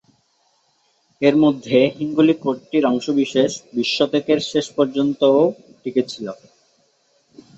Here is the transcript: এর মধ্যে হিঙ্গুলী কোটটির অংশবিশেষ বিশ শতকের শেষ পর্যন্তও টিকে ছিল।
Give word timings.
এর 1.21 1.35
মধ্যে 1.43 1.77
হিঙ্গুলী 1.97 2.35
কোটটির 2.43 2.83
অংশবিশেষ 2.85 3.51
বিশ 3.73 3.89
শতকের 3.97 4.39
শেষ 4.51 4.65
পর্যন্তও 4.77 5.41
টিকে 5.81 6.03
ছিল। 6.07 6.27